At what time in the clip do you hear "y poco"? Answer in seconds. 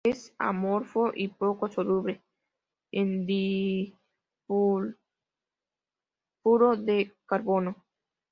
1.13-1.67